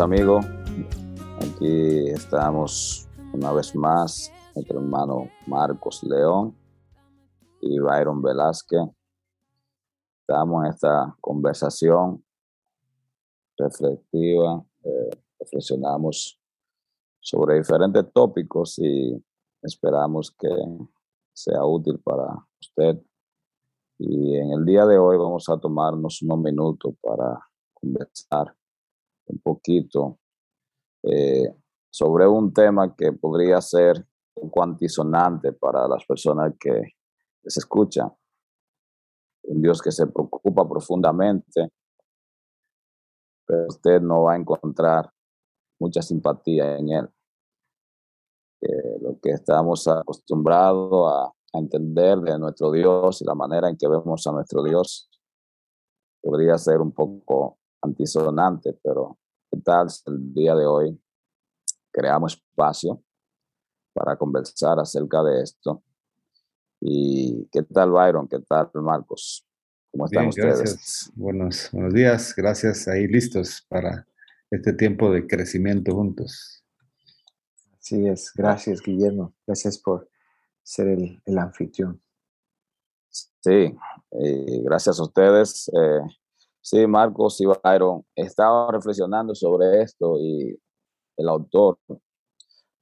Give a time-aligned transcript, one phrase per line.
[0.00, 0.40] Días, amigo.
[1.40, 6.56] Aquí estamos una vez más, nuestro hermano Marcos León
[7.60, 8.80] y Byron Velázquez.
[10.22, 12.24] Estamos en esta conversación
[13.58, 16.40] reflexiva, eh, reflexionamos
[17.20, 19.22] sobre diferentes tópicos y
[19.60, 20.48] esperamos que
[21.34, 22.26] sea útil para
[22.58, 23.02] usted.
[23.98, 27.38] Y en el día de hoy vamos a tomarnos unos minutos para
[27.74, 28.56] conversar
[29.30, 30.18] un poquito
[31.02, 31.54] eh,
[31.90, 34.06] sobre un tema que podría ser
[34.50, 36.94] cuantisonante para las personas que
[37.44, 38.12] se escuchan.
[39.44, 41.70] Un Dios que se preocupa profundamente,
[43.46, 45.10] pero usted no va a encontrar
[45.80, 47.08] mucha simpatía en él.
[49.00, 54.24] lo que estamos acostumbrados a, entender de nuestro Dios y la manera en que vemos
[54.24, 55.10] a nuestro Dios
[56.22, 59.18] podría ser un poco antisonante, pero
[59.50, 61.00] ¿qué tal el día de hoy
[61.90, 63.02] creamos espacio
[63.92, 65.82] para conversar acerca de esto?
[66.80, 68.28] ¿Y qué tal Byron?
[68.28, 69.46] ¿Qué tal Marcos?
[69.90, 71.10] ¿Cómo están ustedes?
[71.14, 72.86] Buenos, buenos días, gracias.
[72.88, 74.06] Ahí listos para
[74.50, 76.64] este tiempo de crecimiento juntos.
[77.78, 80.08] Así es, gracias Guillermo, gracias por
[80.62, 82.00] ser el, anfitrión.
[83.08, 83.74] Sí,
[84.12, 85.68] eh, gracias a ustedes.
[85.74, 86.19] Eh,
[86.60, 87.44] sí, Marcos y
[88.14, 90.58] estaba reflexionando sobre esto y
[91.16, 91.78] el autor,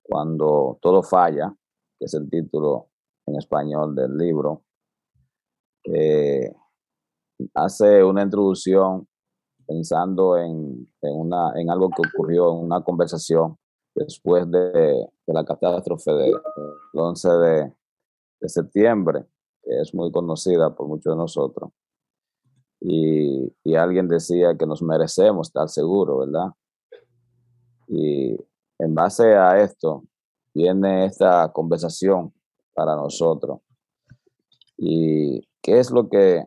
[0.03, 1.55] cuando todo falla,
[1.99, 2.89] que es el título
[3.27, 4.63] en español del libro,
[5.85, 6.53] eh,
[7.55, 9.07] hace una introducción
[9.67, 13.59] pensando en, una, en algo que ocurrió en una conversación
[13.95, 16.35] después de, la catástrofe del
[16.95, 17.75] 11 de,
[18.49, 19.27] septiembre,
[19.63, 21.71] que es muy conocida por muchos de nosotros.
[22.81, 26.49] Y, alguien decía que nos merecemos estar seguros, ¿verdad?
[27.87, 28.37] Y
[28.79, 30.03] en base a esto
[30.53, 32.33] viene esta conversación
[32.75, 33.61] para nosotros.
[34.77, 36.45] ¿Y qué es lo que,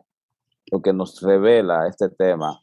[0.70, 2.60] lo que nos revela este tema?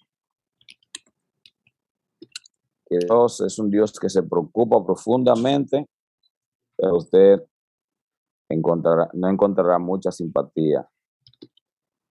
[2.90, 5.88] que Dios es un Dios que se preocupa profundamente,
[6.75, 7.40] pero usted
[8.50, 10.90] encontrará, no encontrará mucha simpatía.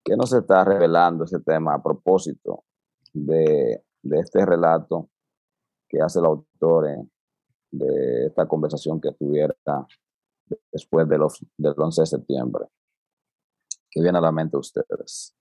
[0.09, 2.65] ¿Qué nos está revelando ese tema a propósito
[3.13, 5.11] de, este relato
[5.87, 6.87] que hace el autor
[7.71, 9.55] de esta conversación que tuviera
[10.73, 12.65] después de los, del 11 de septiembre?
[13.91, 15.37] ¿Qué viene a la mente de ustedes?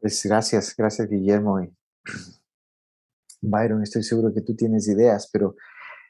[0.00, 1.60] Pues gracias, gracias Guillermo.
[3.42, 5.54] Byron, estoy seguro que tú tienes ideas, pero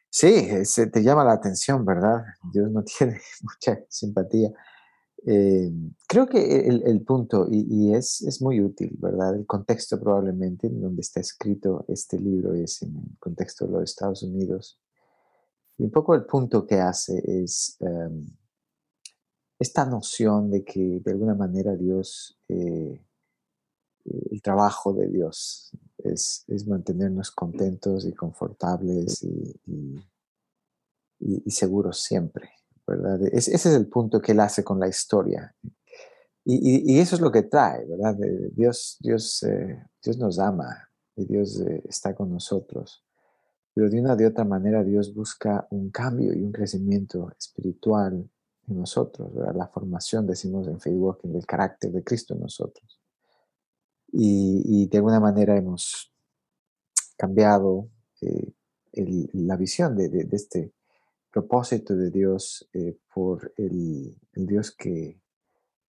[0.09, 2.25] sí, se te llama la atención, ¿verdad?
[2.51, 4.49] Dios no tiene mucha simpatía.
[5.25, 5.72] Eh,
[6.09, 9.37] creo que el, punto, y, es, es, muy útil, ¿verdad?
[9.37, 13.84] El contexto probablemente en donde está escrito este libro es en el contexto de los
[13.84, 14.81] Estados Unidos.
[15.78, 18.27] Y un poco el punto que hace es em,
[19.59, 23.00] esta noción de que de alguna manera Dios, eh,
[24.04, 30.00] el trabajo de Dios, es, mantenernos contentos y confortables y,
[31.47, 32.50] seguros siempre,
[32.97, 33.22] ¿verdad?
[33.32, 35.54] ese es el punto que él hace con la historia.
[36.44, 38.16] Y, eso es lo que trae, ¿verdad?
[38.53, 43.04] Dios, Dios, eh, Dios nos ama y Dios eh, está con nosotros.
[43.75, 48.28] Pero de una de otra manera Dios busca un cambio y un crecimiento espiritual
[48.66, 49.54] en nosotros, ¿verdad?
[49.54, 53.03] La formación, decimos en Facebook, del carácter de Cristo en nosotros
[54.12, 56.12] y, de alguna manera hemos
[57.16, 57.88] cambiado
[58.20, 58.53] eh,
[59.33, 60.72] la visión de, este
[61.33, 65.21] propósito de Dios eh, por el, Dios que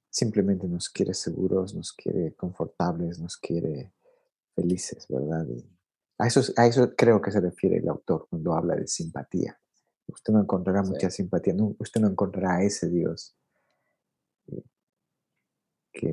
[0.10, 3.94] simplemente nos quiere seguros, nos quiere confortables, nos quiere
[4.56, 5.46] felices, ¿verdad?
[6.18, 9.60] a, eso, a eso creo que se refiere el autor cuando habla de simpatía.
[10.08, 13.36] Usted no encontrará mucha simpatía, usted no encontrará a ese Dios
[14.48, 14.64] eh,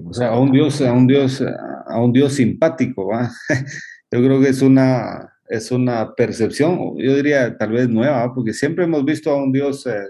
[0.05, 1.43] o sea, a un Dios, a un Dios,
[1.87, 3.11] a un Dios simpático,
[4.13, 8.85] Yo creo que es una, es una percepción, yo diría tal vez nueva, porque siempre
[8.85, 10.05] hemos visto a un Dios eh,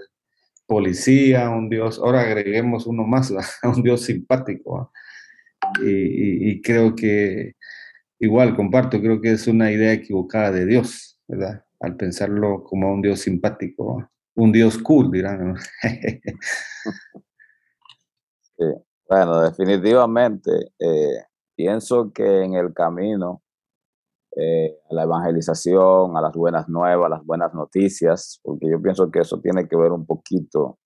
[0.65, 3.31] policía, un Dios, ahora agreguemos uno más,
[3.63, 4.91] a un Dios simpático.
[5.83, 7.53] Y, creo que,
[8.19, 11.63] igual, comparto, creo que es una idea equivocada de Dios, ¿verdad?
[11.79, 15.55] Al pensarlo como un Dios simpático, un Dios cool, dirán.
[18.57, 18.65] sí.
[19.07, 21.23] Bueno, definitivamente, eh,
[21.55, 23.43] pienso que en el camino
[24.35, 29.11] eh, a la evangelización, a las buenas nuevas, a las buenas noticias, porque yo pienso
[29.11, 30.77] que eso tiene que ver un poquito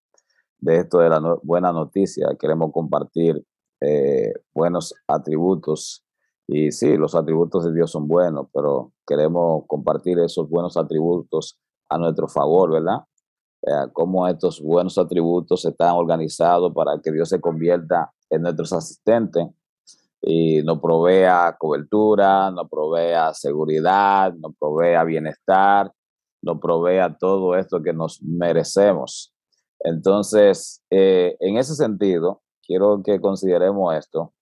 [0.59, 2.35] de esto de la buena noticia.
[2.39, 3.45] Queremos compartir
[3.81, 6.03] eh, buenos atributos
[6.47, 11.59] y sí, los atributos de Dios son buenos, pero queremos compartir esos buenos atributos
[11.89, 12.99] a nuestro favor, ¿verdad?
[13.61, 19.47] Eh, cómo estos buenos atributos están organizados para que Dios se convierta en nuestros asistentes
[20.27, 25.91] y nos provea cobertura, nos provea seguridad, nos provea bienestar,
[26.41, 29.35] nos provea todo esto que nos merecemos.
[29.81, 34.33] Entonces, eh, en ese sentido, quiero que consideremos esto.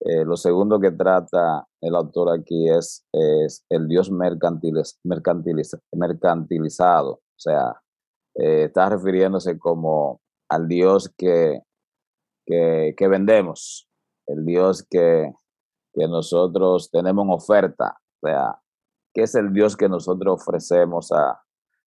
[0.00, 5.00] Eh, lo segundo que trata el autor aquí es, el Dios mercantiliz,
[5.92, 7.74] mercantilizado, o sea,
[8.36, 11.60] eh, está refiriéndose como al Dios que,
[12.46, 13.87] que vendemos,
[14.28, 15.32] el Dios que,
[15.94, 18.60] nosotros tenemos en oferta, o sea,
[19.12, 21.42] que es el Dios que nosotros ofrecemos a,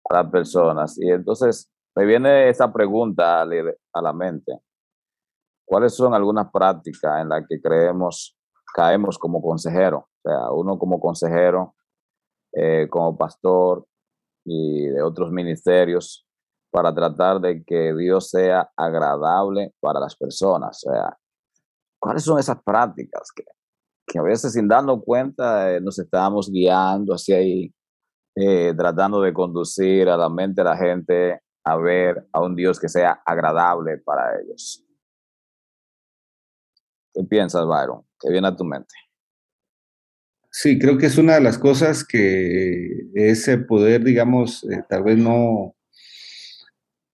[0.09, 0.97] las personas.
[0.97, 4.61] Y entonces me viene esta pregunta a la mente.
[5.65, 8.37] ¿Cuáles son algunas prácticas en las que creemos,
[8.73, 10.07] caemos como consejero?
[10.23, 11.75] O sea, uno como consejero,
[12.53, 13.85] eh, como pastor
[14.45, 16.25] y de otros ministerios,
[16.71, 20.81] para tratar de que Dios sea agradable para las personas.
[20.85, 21.17] O sea,
[22.07, 23.43] ¿Cuáles son esas prácticas que,
[24.07, 27.69] que a veces sin darnos cuenta eh, nos estamos guiando hacia ahí,
[28.33, 32.79] eh, tratando de conducir a la mente de la gente a ver a un Dios
[32.79, 34.85] que sea agradable para ellos?
[37.13, 38.03] ¿Qué piensas, Byron?
[38.17, 38.95] ¿Qué viene a tu mente?
[40.49, 45.17] Sí, creo que es una de las cosas que ese poder, digamos, eh, tal vez
[45.17, 45.75] no,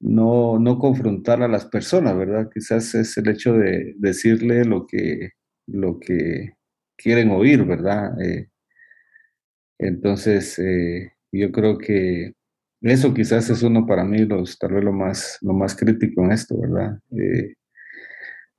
[0.03, 2.49] no, no confrontar a las personas, ¿verdad?
[2.53, 5.31] Quizás es el hecho de decirle lo que,
[5.65, 6.55] lo que
[6.97, 8.19] quieren oír, ¿verdad?
[8.21, 8.49] Eh,
[9.79, 12.33] entonces, eh, yo creo que
[12.81, 16.33] eso quizás es uno para mí, los, tal vez lo más, lo más crítico en
[16.33, 16.99] esto, ¿verdad?
[17.17, 17.53] Eh,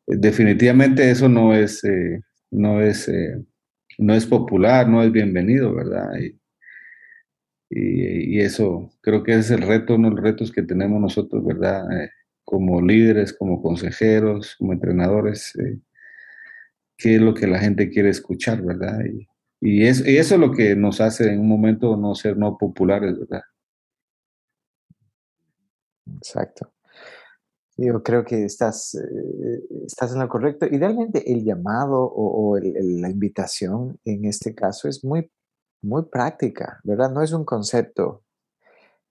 [0.06, 1.82] definitivamente eso no es,
[2.50, 3.10] no, es,
[3.98, 6.08] no es popular, no es bienvenido, ¿verdad?
[7.70, 11.84] Eso creo que es el reto, uno de los retos que tenemos nosotros, ¿verdad?
[12.00, 12.10] Eh,
[12.44, 15.80] como líderes, como consejeros, como entrenadores, eh,
[16.96, 19.00] qué es lo que la gente quiere escuchar, ¿verdad?
[19.04, 19.26] Y,
[19.60, 23.42] y, eso es lo que nos hace en un momento no ser no populares, ¿verdad?
[26.16, 26.74] Exacto.
[27.76, 30.66] Yo creo que estás, eh, estás en lo correcto.
[30.66, 35.30] Idealmente el llamado o, la invitación en este caso es muy
[35.84, 37.10] muy práctica, ¿verdad?
[37.10, 38.22] No es un concepto,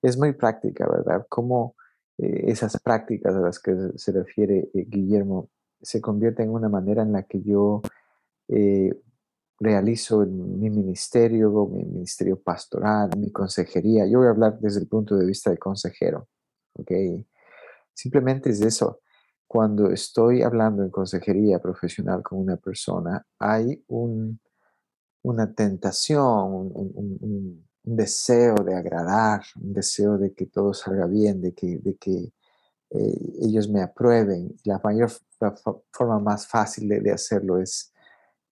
[0.02, 1.26] es muy práctica, ¿verdad?
[1.30, 1.76] Cómo
[2.18, 5.50] eh, esas prácticas a las que se refiere eh, Guillermo
[5.82, 7.82] se convierten en una manera en la que yo
[8.48, 8.94] eh,
[9.60, 14.06] realizo mi ministerio, mi ministerio pastoral, mi consejería.
[14.06, 16.28] Yo voy a hablar desde el punto de vista de consejero,
[16.74, 16.92] ¿ok?
[17.94, 19.00] Simplemente es eso.
[19.48, 24.40] Cuando estoy hablando en consejería profesional con una persona, hay un,
[25.24, 31.80] una tentación, un, deseo de agradar, un deseo de que todo salga bien, de que,
[31.80, 32.32] de que
[32.92, 34.56] eh, ellos me aprueben.
[34.64, 35.12] La mayor
[35.92, 37.92] forma más fácil de, hacerlo es,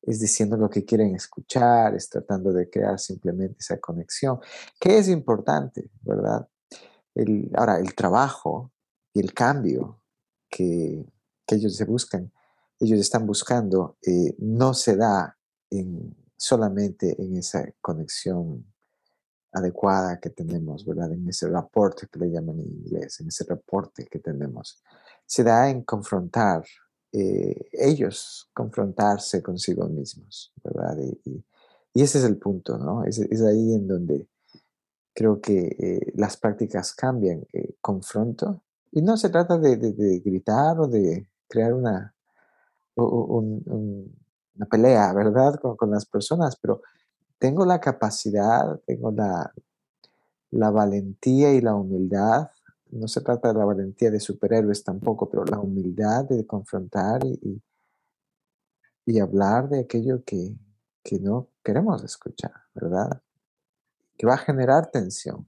[0.01, 4.39] es diciendo lo que quieren escuchar, es tratando de crear simplemente esa conexión,
[4.79, 6.48] que es importante, ¿verdad?
[7.55, 8.72] ahora, el trabajo
[9.13, 10.01] y el cambio
[10.50, 11.05] que,
[11.48, 12.31] ellos se buscan,
[12.79, 15.38] ellos están buscando, eh, no se da
[15.69, 18.65] en, solamente en esa conexión
[19.51, 21.12] adecuada que tenemos, ¿verdad?
[21.12, 24.81] En ese reporte que le llaman en inglés, en ese reporte que tenemos.
[25.24, 26.63] Se da en confrontar,
[27.12, 30.98] eh, ellos confrontarse consigo mismos, ¿verdad?
[31.25, 31.45] Y,
[31.93, 33.03] ese es el punto, ¿no?
[33.03, 34.27] Es, ahí en donde
[35.13, 39.75] creo que eh, las prácticas cambian, eh, confronto, y no se trata de,
[40.25, 42.15] gritar o de crear una,
[42.95, 44.21] un
[44.55, 45.60] una pelea, ¿verdad?
[45.60, 46.81] Con, las personas, pero
[47.38, 49.51] tengo la capacidad, tengo la,
[50.51, 52.50] la valentía y la humildad.
[52.91, 57.62] No se trata de la valentía de superhéroes tampoco, pero la humildad de confrontar y,
[59.05, 60.55] y, hablar de aquello que,
[61.03, 63.22] que no queremos escuchar, ¿verdad?
[64.17, 65.48] Que va a generar tensión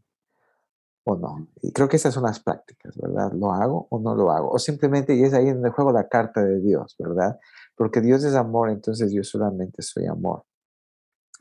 [1.04, 1.48] o no.
[1.62, 3.32] Y creo que esas son las prácticas, ¿verdad?
[3.34, 4.50] ¿Lo hago o no lo hago?
[4.52, 7.40] O simplemente, y es ahí donde juego la carta de Dios, ¿verdad?
[7.76, 10.44] Porque Dios es amor, entonces yo solamente soy amor.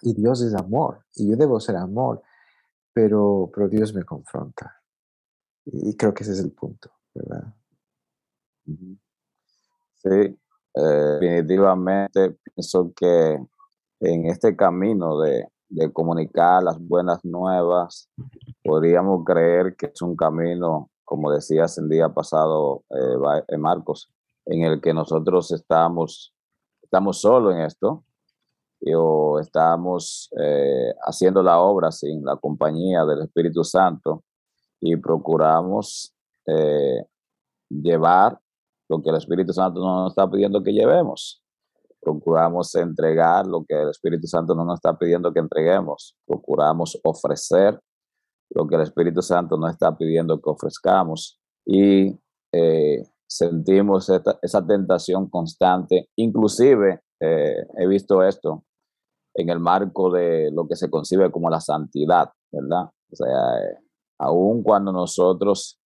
[0.03, 2.23] Y Dios es amor, y yo debo ser amor,
[2.93, 4.83] pero, pero Dios me confronta.
[5.65, 7.55] Y creo que ese es el punto, ¿verdad?
[9.97, 10.39] Sí,
[10.75, 13.39] definitivamente pienso que
[14.01, 18.11] en este camino de, de comunicar las buenas nuevas,
[18.63, 24.12] podríamos creer que es un camino, como decías el día pasado, eh, eh, Marcos,
[24.47, 26.35] en el que nosotros estamos,
[26.83, 28.05] estamos solos en esto,
[28.95, 34.25] o estamos eh, haciendo la obra sin la compañía del Espíritu Santo
[34.81, 36.13] y procuramos
[37.69, 38.37] llevar
[38.89, 41.43] lo que el Espíritu Santo nos está pidiendo que llevemos.
[42.01, 47.81] Procuramos entregar lo que el Espíritu Santo no nos está pidiendo que entreguemos, procuramos ofrecer
[48.51, 51.41] lo que el Espíritu Santo nos está pidiendo que ofrezcamos.
[51.65, 52.19] Y
[52.53, 53.03] eh,
[53.37, 54.11] sentimos
[54.43, 56.09] esa tentación constante.
[56.17, 58.65] Inclusive eh, he visto esto
[59.35, 62.91] en el marco de lo que se concibe como la santidad, ¿verdad?
[63.11, 63.79] O sea, eh,
[64.19, 65.79] aun cuando nosotros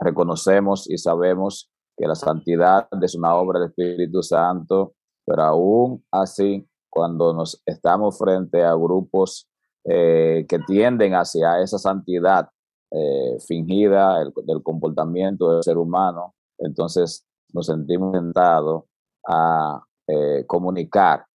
[0.00, 4.94] reconocemos y sabemos que la santidad es una obra del Espíritu Santo,
[5.26, 9.50] pero aún así, cuando nos estamos frente a grupos
[9.84, 12.48] eh, que tienden hacia esa santidad
[12.90, 18.84] eh, fingida del comportamiento del ser humano, entonces nos sentimos tentados
[19.26, 21.26] a eh, comunicar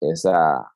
[0.00, 0.72] esa,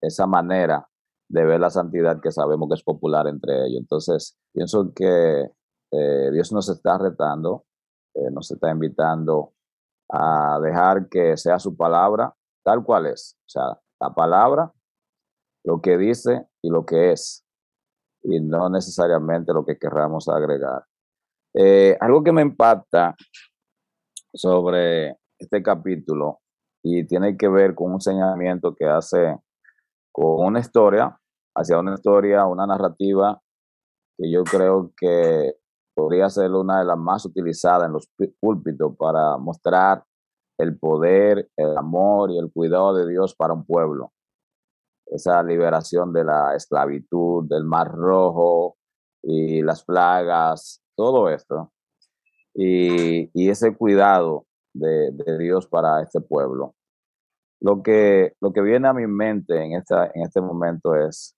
[0.00, 0.88] esa manera
[1.28, 3.80] de ver la santidad que sabemos que es popular entre ellos.
[3.80, 5.50] Entonces, pienso que
[6.32, 7.64] Dios nos está retando
[8.14, 9.52] eh, nos está invitando
[10.08, 12.34] a dejar que sea su palabra
[12.64, 13.36] tal cual es.
[13.46, 14.72] O sea, la palabra,
[15.64, 17.44] lo que dice y lo que es,
[18.22, 20.84] y no necesariamente lo que querramos agregar.
[21.54, 23.16] Eh, algo que me impacta
[24.32, 26.40] sobre este capítulo
[26.82, 29.36] y tiene que ver con un señalamiento que hace
[30.12, 31.18] con una historia,
[31.54, 33.40] hacia una historia, una narrativa
[34.16, 35.54] que yo creo que
[35.94, 38.08] podría ser una de las más utilizadas en los
[38.40, 40.04] púlpitos para mostrar
[40.58, 44.12] el poder, el amor y el cuidado de Dios para un pueblo.
[45.10, 48.76] Esa liberación de la esclavitud, del mar rojo
[49.22, 51.72] y las plagas, todo esto.
[52.54, 56.74] Y, ese cuidado de, Dios para este pueblo.
[57.60, 61.36] Lo que, lo que viene a mi mente en, esta, en este momento es,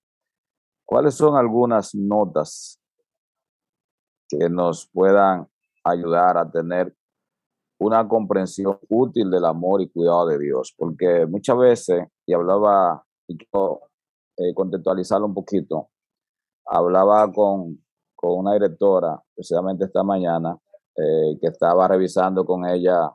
[0.85, 2.79] ¿cuáles son algunas notas
[4.29, 5.49] que nos puedan
[5.85, 6.95] ayudar a tener
[7.83, 13.37] una comprensión útil del amor y cuidado de Dios, porque muchas veces, y hablaba, y
[13.37, 13.81] quiero
[14.37, 15.91] eh, contextualizarlo un poquito,
[16.67, 20.59] hablaba con, con, una directora, precisamente esta mañana,
[20.97, 23.11] eh, que estaba revisando con ella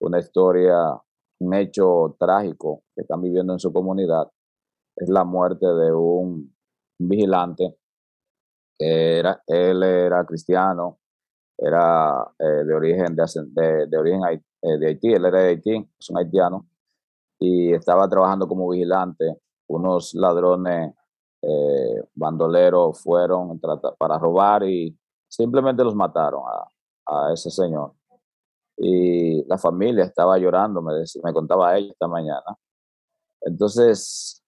[0.00, 1.00] una historia,
[1.40, 4.30] un hecho trágico que están viviendo en su comunidad,
[4.96, 6.54] es la muerte de un
[6.98, 7.78] vigilante
[8.78, 10.98] era, él era cristiano,
[11.58, 14.22] era eh, de origen, de, de, origen
[14.62, 16.68] eh, de Haití, él era de Haití, es un haitiano,
[17.40, 19.38] y estaba trabajando como vigilante.
[19.68, 20.94] Unos ladrones
[21.42, 23.60] eh, bandoleros fueron
[23.98, 24.98] para robar y
[25.28, 26.42] simplemente los mataron
[27.06, 27.94] a, ese señor.
[28.76, 32.58] Y la familia estaba llorando, me, decía, me contaba ella esta mañana.
[33.40, 34.42] Entonces,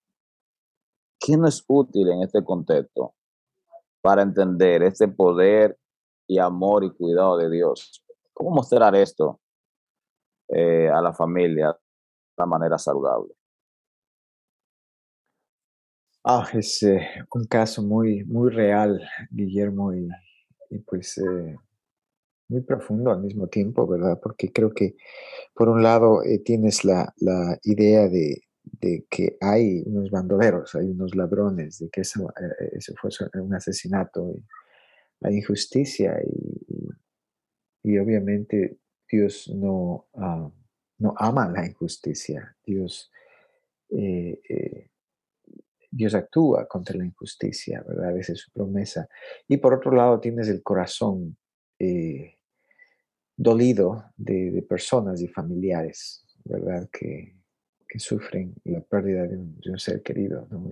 [1.19, 3.15] ¿qué no es útil en este contexto?
[4.00, 5.79] para entender este poder
[6.27, 8.05] y amor y cuidado de Dios.
[8.33, 9.41] ¿Cómo mostrar esto
[10.49, 11.79] eh, a la familia de
[12.39, 13.35] una manera saludable?
[16.25, 17.00] Ah, es eh,
[17.35, 19.00] un caso muy, muy real,
[19.31, 20.09] Guillermo, y,
[20.87, 21.57] pues eh,
[22.49, 24.21] muy profundo al mismo tiempo, ¿verdad?
[24.23, 24.97] Porque creo que
[25.55, 31.15] por un lado tienes la, la idea de, de que hay unos bandoleros, hay unos
[31.15, 33.11] ladrones, de que eso, eh, fue
[33.41, 34.45] un asesinato, y
[35.21, 36.89] la injusticia y,
[37.83, 38.79] y, obviamente
[39.11, 40.50] Dios no, ah,
[40.99, 43.11] no ama la injusticia, Dios,
[43.91, 44.91] eh, eh,
[45.90, 48.16] Dios actúa contra la injusticia, ¿verdad?
[48.16, 49.09] Esa es su promesa.
[49.49, 51.37] Y por otro lado tienes el corazón
[53.37, 56.88] dolido de, personas y familiares, ¿verdad?
[56.92, 57.38] Que,
[57.97, 60.47] sufren la pérdida de un, ser querido.
[60.49, 60.70] ¿no?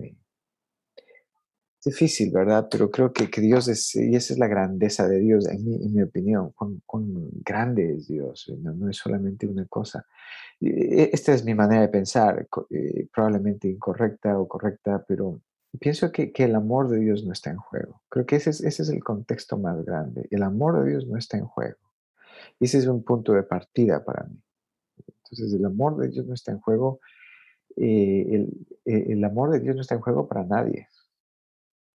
[1.83, 2.67] Difícil, ¿verdad?
[2.69, 5.93] Pero creo que, Dios es, y esa es la grandeza de Dios, en mi, en
[5.93, 6.81] mi opinión, cuán,
[7.43, 10.05] grande es Dios, no, es solamente una cosa.
[10.61, 15.41] E, esta es mi manera de pensar, eh, probablemente incorrecta o correcta, pero
[15.79, 18.01] pienso que, el amor de Dios no está en juego.
[18.09, 20.27] Creo que ese es, ese es el contexto más grande.
[20.31, 21.77] El amor de Dios no está en juego.
[22.59, 24.41] Ese es un punto de partida para mí.
[25.23, 26.99] Entonces el amor de Dios no está en juego.
[27.75, 28.47] Eh,
[28.85, 30.87] eh, el, amor de Dios no está en juego para nadie,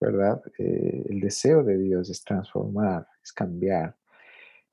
[0.01, 0.43] ¿verdad?
[0.59, 3.97] Eh, el deseo de Dios es transformar, es cambiar.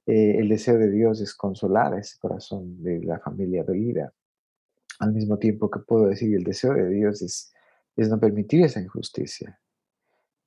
[0.05, 4.13] el deseo de Dios es consolar ese corazón de la familia dolida.
[4.99, 7.53] Al mismo tiempo que puedo decir, el deseo de Dios es,
[7.95, 9.61] es no permitir esa injusticia.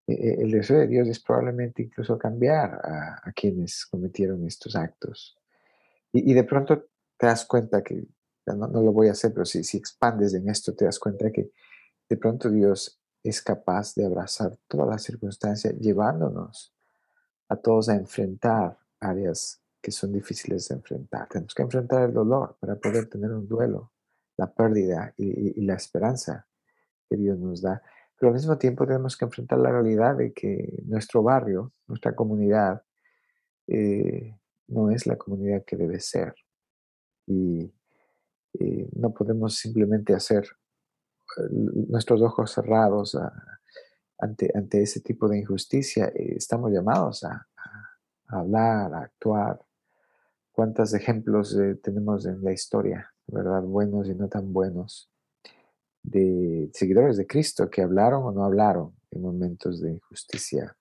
[0.07, 5.37] E, e, el deseo de Dios es probablemente incluso cambiar a, quienes cometieron estos actos.
[6.13, 8.07] Y, de pronto te das cuenta que,
[8.47, 11.51] no, lo voy a hacer, pero si, si expandes en esto, te das cuenta que
[12.09, 16.75] de pronto Dios es capaz de abrazar todas las circunstancias, llevándonos
[17.49, 21.29] a todos a enfrentar áreas que son difíciles de enfrentar.
[21.29, 23.93] Tenemos que enfrentar el dolor para poder tener un duelo,
[24.37, 26.47] la pérdida y, la esperanza
[27.09, 27.83] que Dios nos da.
[28.19, 32.83] Pero al mismo tiempo tenemos que enfrentar la realidad de que nuestro barrio, nuestra comunidad,
[33.67, 34.39] eh,
[34.69, 36.35] no es la comunidad que debe ser.
[37.27, 37.73] Y
[38.59, 40.47] eh, no podemos simplemente hacer
[41.51, 43.19] nuestros ojos cerrados
[44.19, 46.13] ante, ante ese tipo de injusticia.
[46.15, 47.47] estamos llamados a,
[48.29, 49.61] a hablar, a actuar,
[50.55, 53.63] cuántos ejemplos eh, tenemos en la historia, ¿verdad?
[53.63, 55.11] Buenos y no tan buenos,
[56.03, 60.77] de seguidores de Cristo que hablaron o no hablaron en momentos de injusticia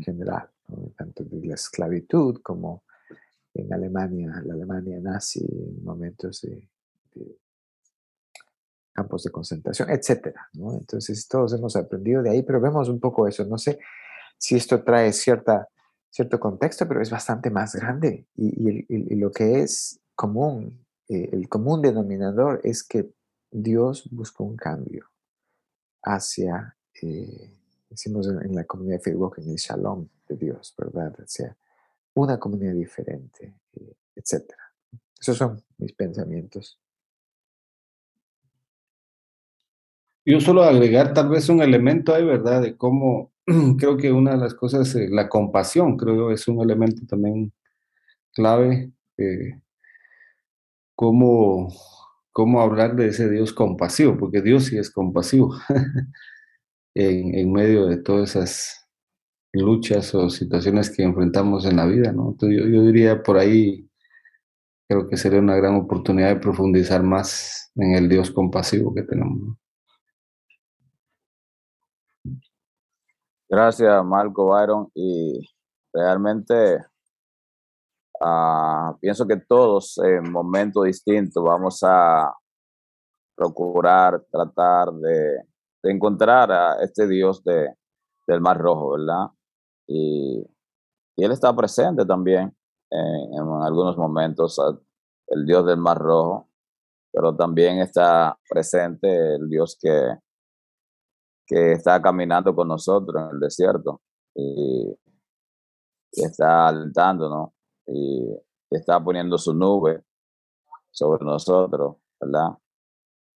[0.00, 0.48] general,
[0.96, 2.84] tanto de la esclavitud como
[3.54, 6.68] en Alemania, la Alemania nazi, en momentos de,
[8.92, 10.48] campos de concentración, etcétera.
[10.54, 13.44] Entonces todos hemos aprendido de ahí, pero vemos un poco eso.
[13.44, 13.78] No sé
[14.38, 15.68] si esto trae cierta
[16.10, 18.26] cierto contexto, pero es bastante más grande.
[18.36, 23.10] Y, lo que es común, eh, el común denominador es que
[23.50, 25.06] Dios busca un cambio
[26.02, 27.56] hacia, eh,
[27.88, 31.14] decimos en, la comunidad de Facebook, en el shalom de Dios, ¿verdad?
[31.20, 31.56] Hacia
[32.14, 34.52] una comunidad diferente, eh, etc.
[35.18, 36.78] Esos son mis pensamientos.
[40.24, 42.62] Yo solo agregar tal vez un elemento ahí, ¿verdad?
[42.62, 43.32] De cómo
[43.78, 47.52] creo que una de las cosas, eh, la compasión, creo es un elemento también
[48.32, 48.92] clave.
[49.18, 49.60] Eh,
[51.00, 51.72] cómo,
[52.30, 55.54] cómo hablar de ese Dios compasivo, porque Dios sí es compasivo
[56.94, 58.86] en, medio de todas esas
[59.52, 62.32] luchas o situaciones que enfrentamos en la vida, ¿no?
[62.32, 63.88] Entonces yo, yo diría por ahí,
[64.88, 69.56] creo que sería una gran oportunidad de profundizar más en el Dios compasivo que tenemos.
[73.48, 74.90] Gracias, Marco Byron.
[74.94, 75.40] Y
[75.92, 76.78] realmente
[78.20, 82.32] ah, pienso que todos en momentos distintos vamos a
[83.36, 85.42] procurar tratar de,
[85.82, 87.74] encontrar a este Dios de,
[88.26, 89.28] del Mar Rojo, ¿verdad?
[89.88, 90.44] Y,
[91.16, 92.54] Él está presente también
[92.90, 94.58] en, en algunos momentos,
[95.26, 96.48] el Dios del Mar Rojo,
[97.12, 100.18] pero también está presente el Dios que,
[101.50, 104.00] que está caminando con nosotros en el desierto
[104.36, 104.96] y,
[106.12, 107.54] está alentando, ¿no?
[107.86, 108.36] Y
[108.70, 110.02] está poniendo su nube
[110.90, 112.50] sobre nosotros, ¿verdad?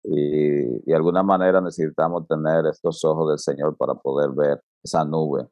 [0.04, 5.48] Y de alguna manera necesitamos tener estos ojos del Señor para poder ver esa nube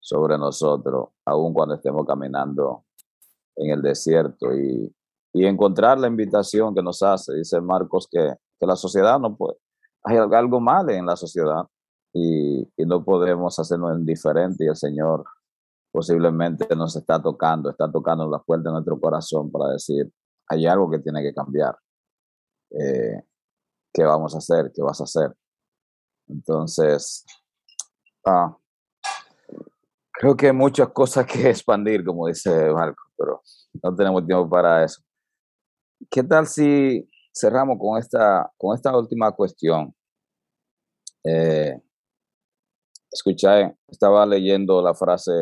[0.00, 2.84] sobre nosotros, aun cuando estemos caminando
[3.56, 4.94] en el desierto y,
[5.32, 7.34] y encontrar la invitación que nos hace.
[7.34, 9.56] Dice Marcos que, que la sociedad no puede,
[10.04, 11.64] hay algo mal en la sociedad
[12.12, 15.24] y, no podemos hacernos indiferentes y el Señor
[15.90, 20.12] posiblemente nos está tocando, está tocando la puerta de nuestro corazón para decir,
[20.48, 21.76] hay algo que tiene que cambiar.
[22.70, 23.22] Eh,
[23.92, 24.70] ¿Qué vamos a hacer?
[24.74, 25.32] ¿Qué vas a hacer?
[26.28, 27.24] Entonces,
[28.26, 28.56] ah,
[30.12, 33.40] creo que hay muchas cosas que expandir, como dice Marco, pero
[33.82, 35.00] no tenemos tiempo para eso.
[36.10, 39.93] ¿Qué tal si cerramos con esta, con esta última cuestión?
[41.24, 41.80] Eh,
[43.10, 45.32] escuché, estaba leyendo la frase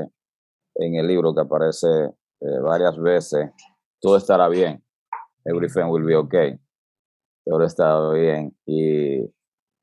[0.76, 1.88] en el libro que aparece
[2.40, 3.50] eh, varias veces,
[4.00, 4.82] todo estará bien,
[5.44, 6.58] everything will be okay,
[7.44, 8.56] todo estará bien.
[8.64, 9.22] Y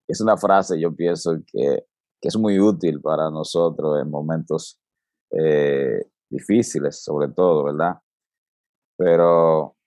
[0.08, 1.86] es una frase, yo pienso que,
[2.22, 4.78] es muy útil para nosotros en momentos
[5.32, 7.96] eh, difíciles, sobre todo, ¿verdad?
[8.98, 9.78] Pero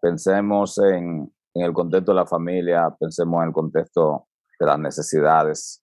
[0.00, 4.28] pensemos en, en el contexto de la familia, pensemos en el contexto
[4.58, 5.82] de las necesidades,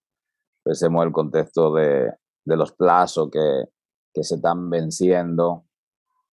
[0.63, 2.11] pensemos en el contexto de,
[2.45, 5.65] los plazos que, se están venciendo,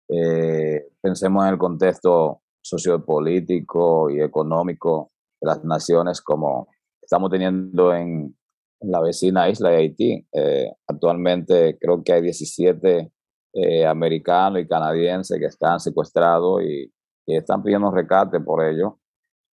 [0.07, 6.67] eh, pensemos en el contexto sociopolítico y económico de las naciones como
[7.01, 8.35] estamos teniendo en,
[8.83, 10.27] la vecina isla de Haití.
[10.33, 13.11] Eh, actualmente creo que hay 17
[13.53, 16.91] eh, americanos y canadienses que están secuestrados y,
[17.27, 18.99] están pidiendo rescate por ello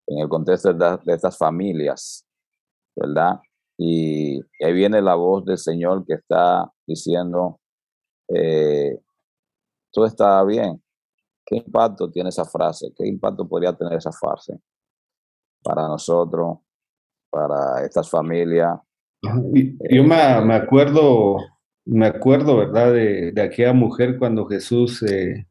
[0.07, 2.24] en el contexto de, de estas familias,
[2.95, 3.39] ¿verdad?
[3.77, 7.59] Y, ahí viene la voz del Señor que está diciendo,
[8.29, 8.99] eh,
[9.91, 10.81] todo está bien.
[11.45, 12.91] ¿Qué impacto tiene esa frase?
[12.95, 14.59] ¿Qué impacto podría tener esa frase
[15.65, 16.59] para nosotros,
[17.35, 18.79] para estas familias.
[19.23, 21.37] Yo me, me, acuerdo,
[21.85, 22.93] me acuerdo, ¿verdad?
[22.93, 25.47] De, de aquella mujer cuando Jesús eh,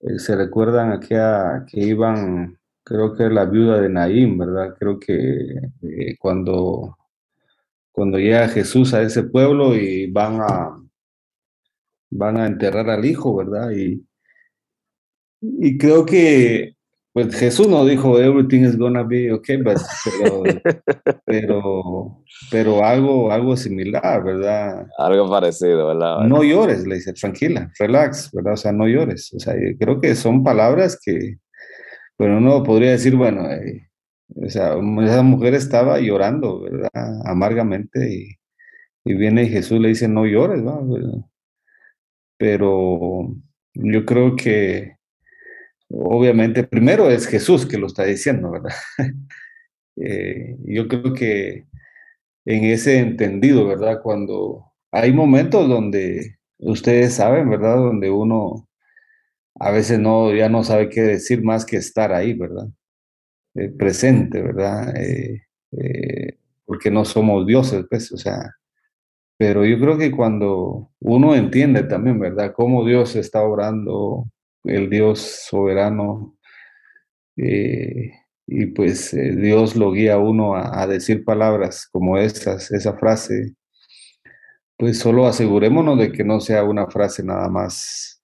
[0.00, 4.74] eh, se recuerdan aquella que iban, creo que la viuda de Naín, ¿verdad?
[4.78, 5.14] Creo que
[5.82, 6.96] eh, cuando,
[7.90, 10.78] cuando llega Jesús a ese pueblo y van a,
[12.10, 13.70] van a enterrar al hijo, ¿verdad?
[13.72, 14.04] Y,
[15.40, 16.76] y creo que
[17.12, 20.42] pues Jesús no dijo everything is gonna be okay, pero,
[21.26, 24.86] pero, pero, algo, algo similar, ¿verdad?
[24.96, 26.20] Algo parecido, ¿verdad?
[26.20, 28.54] No llores, le dice, tranquila, relax, ¿verdad?
[28.54, 29.30] O sea, no llores.
[29.34, 31.36] O sea, creo que son palabras que,
[32.22, 33.90] bueno, uno podría decir, bueno, eh,
[34.42, 34.76] esa
[35.22, 36.88] mujer estaba llorando, ¿verdad?
[37.24, 38.38] Amargamente y,
[39.04, 41.24] y viene Jesús le dice, no llores, ¿verdad?
[42.38, 43.34] Pero
[43.74, 44.98] yo creo que
[45.88, 48.74] obviamente primero es Jesús que lo está diciendo, ¿verdad?
[49.96, 51.66] Eh, yo creo que
[52.46, 54.00] en ese entendido, ¿verdad?
[54.02, 57.76] Cuando hay momentos donde ustedes saben, ¿verdad?
[57.76, 58.66] Donde uno
[59.58, 62.68] a veces no, ya no sabe qué decir más que estar ahí, ¿verdad?
[63.54, 64.94] Eh, presente, ¿verdad?
[64.96, 65.42] Eh,
[66.64, 68.54] porque no somos dioses, pues, o sea,
[69.38, 72.52] pero yo creo que cuando uno entiende también, ¿verdad?
[72.54, 74.26] Cómo Dios está obrando
[74.64, 76.36] el Dios soberano,
[77.36, 78.12] eh,
[78.46, 83.54] y pues eh, Dios lo guía a uno a, decir palabras como estas, esa frase,
[84.76, 88.21] pues solo asegurémonos de que no sea una frase nada más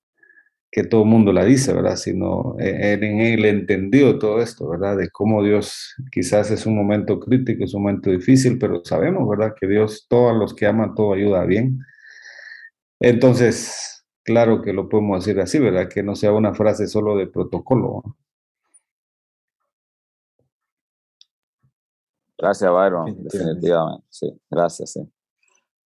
[0.70, 1.96] que todo el mundo la dice, ¿verdad?
[1.96, 4.96] Sino en, en el entendido de todo esto, ¿verdad?
[4.96, 9.54] De cómo Dios quizás es un momento crítico, es un momento difícil, pero sabemos, ¿verdad?
[9.58, 11.80] Que Dios, todos los que aman, todo ayuda bien.
[13.00, 15.88] Entonces, claro que lo podemos decir así, ¿verdad?
[15.88, 18.02] Que no sea una frase solo de protocolo.
[22.36, 24.06] Gracias, Byron, definitivamente.
[24.10, 25.00] Sí, gracias, sí.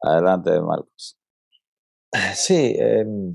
[0.02, 1.16] Adelante, Marcos.
[2.34, 3.32] Sí, em,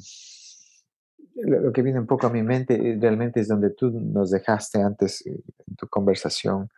[1.35, 4.81] lo que viene un poco a mi mente eh, realmente es donde tú nos dejaste
[4.81, 6.69] antes eh, en tu conversación,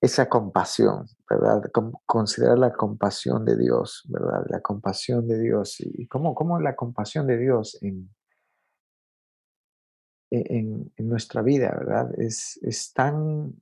[0.00, 1.62] esa compasión, ¿verdad?
[2.06, 4.46] Considerar la compasión de Dios, ¿verdad?
[4.48, 5.80] La compasión de Dios.
[5.80, 8.08] ¿Y cómo, cómo la compasión de Dios en,
[10.30, 12.12] e, en, nuestra vida, ¿verdad?
[12.16, 13.60] Es, es tan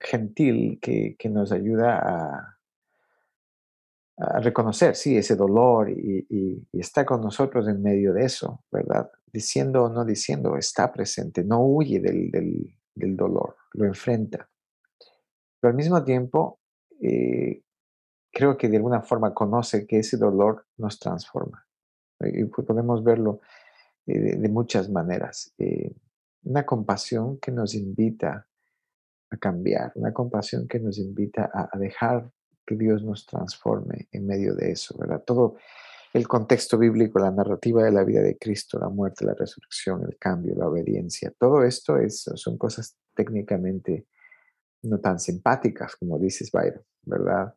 [0.00, 2.57] gentil que, que nos ayuda a,
[4.18, 9.10] reconocer, sí, ese dolor y, está con nosotros en medio de eso, ¿verdad?
[9.32, 14.48] Diciendo o no diciendo, está presente, no huye del, del, dolor, lo enfrenta.
[15.60, 16.60] Pero al mismo tiempo,
[17.00, 17.62] eh,
[18.32, 21.64] creo que de alguna forma conoce que ese dolor nos transforma.
[22.20, 23.40] Y podemos verlo
[24.06, 25.52] eh, de, muchas maneras.
[25.58, 25.92] Eh,
[26.44, 28.46] una compasión que nos invita
[29.30, 32.30] a cambiar, una compasión que nos invita a, dejar
[32.68, 35.22] que Dios nos transforme en medio de eso, ¿verdad?
[35.24, 35.56] Todo
[36.12, 40.18] el contexto bíblico, la narrativa de la vida de Cristo, la muerte, la resurrección, el
[40.18, 44.06] cambio, la obediencia, todo esto es, son cosas técnicamente
[44.82, 47.54] no tan simpáticas como dices, Byron, ¿verdad?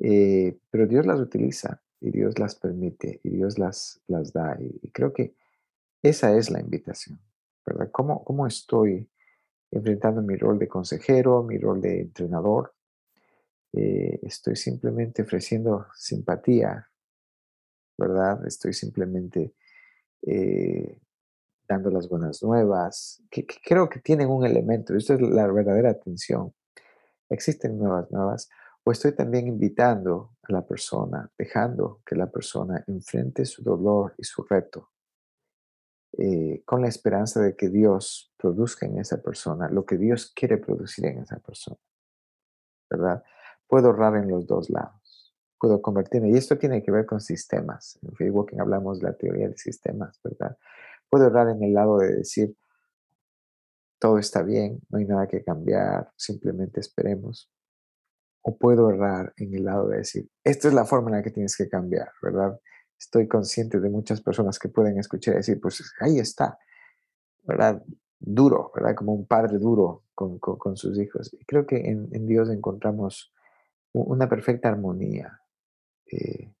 [0.00, 4.58] Eh, pero Dios las utiliza y Dios las permite y Dios las, las da.
[4.60, 5.34] Y, creo que
[6.02, 7.18] esa es la invitación,
[7.64, 7.88] ¿verdad?
[7.90, 9.08] ¿Cómo, ¿Cómo estoy
[9.70, 12.73] enfrentando mi rol de consejero, mi rol de entrenador?
[13.76, 16.88] Eh, estoy simplemente ofreciendo simpatía,
[17.98, 18.46] ¿verdad?
[18.46, 19.54] Estoy simplemente
[20.22, 21.00] eh,
[21.66, 26.54] dando las buenas nuevas, que, creo que tienen un elemento, esto es la verdadera atención.
[27.28, 28.48] Existen nuevas nuevas,
[28.84, 34.24] o estoy también invitando a la persona, dejando que la persona enfrente su dolor y
[34.24, 34.90] su reto,
[36.16, 40.58] eh, con la esperanza de que Dios produzca en esa persona lo que Dios quiere
[40.58, 41.78] producir en esa persona.
[42.88, 43.24] ¿Verdad?
[43.66, 45.34] Puedo ahorrar en los dos lados.
[45.58, 47.98] Puedo convertirme, y esto tiene que ver con sistemas.
[48.02, 50.56] En Free Walking hablamos de la teoría de sistemas, ¿verdad?
[51.08, 52.54] Puedo errar en el lado de decir,
[53.98, 57.50] todo está bien, no hay nada que cambiar, simplemente esperemos.
[58.42, 61.30] O puedo errar en el lado de decir, esta es la forma en la que
[61.30, 62.60] tienes que cambiar, ¿verdad?
[62.98, 66.58] Estoy consciente de muchas personas que pueden escuchar y decir, pues ahí está,
[67.44, 67.82] ¿verdad?
[68.18, 68.94] Duro, ¿verdad?
[68.94, 71.32] Como un padre duro con, sus hijos.
[71.32, 73.33] Y creo que en, Dios encontramos
[73.94, 75.40] una perfecta armonía.
[76.10, 76.54] Eh,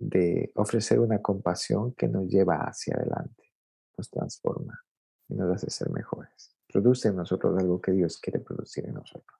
[0.00, 3.52] de ofrecer una compasión que nos lleva hacia adelante
[3.96, 4.80] nos transforma
[5.28, 6.56] y nos hace ser mejores.
[6.72, 9.38] Produce en nosotros algo que Dios quiere producir en nosotros.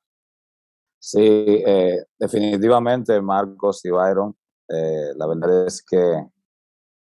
[0.98, 1.18] Sí,
[1.66, 4.36] eh, definitivamente Marcos y Byron,
[4.68, 6.26] eh, la verdad es que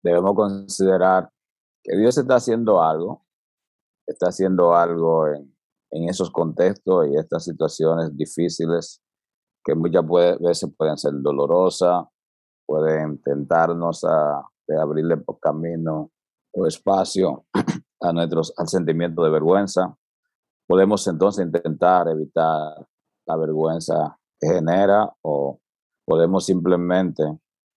[0.03, 1.31] debemos considerar
[1.83, 3.27] que Dios está haciendo algo,
[4.07, 5.55] está haciendo algo en,
[5.90, 9.03] en esos contextos y estas situaciones difíciles
[9.64, 10.05] que muchas
[10.40, 12.05] veces pueden ser dolorosas,
[12.66, 14.42] pueden tentarnos a
[14.81, 16.11] abrirle por camino
[16.53, 17.46] o espacio
[18.01, 19.96] a nuestros, al sentimiento de vergüenza.
[20.66, 22.87] Podemos entonces intentar evitar
[23.27, 25.61] la vergüenza que genera o
[26.05, 27.22] podemos simplemente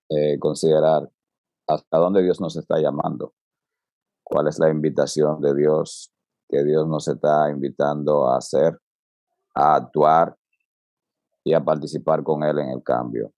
[0.10, 1.10] eh, considerar
[1.68, 3.34] hasta dónde Dios nos está llamando,
[4.24, 6.12] cuál es la invitación de Dios
[6.48, 8.80] que Dios nos está invitando a hacer,
[9.56, 10.36] a actuar
[11.46, 13.32] y a participar con Él en el cambio.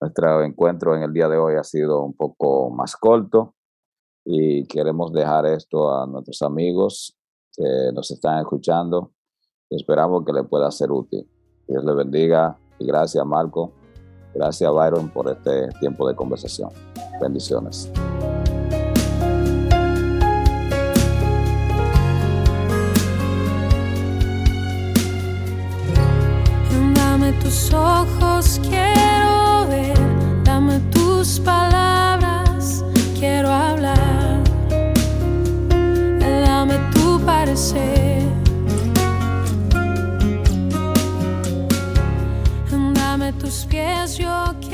[0.00, 3.54] nuestro encuentro en el día de hoy ha sido un poco más corto
[4.24, 7.16] y queremos dejar esto a nuestros amigos
[7.56, 9.14] que nos están escuchando
[9.76, 11.28] esperamos que le pueda ser útil.
[11.66, 13.72] Dios le bendiga y gracias Marco,
[14.34, 16.70] gracias Byron por este tiempo de conversación.
[17.20, 17.90] Bendiciones.
[43.14, 44.73] Dame tus pies, yo quiero.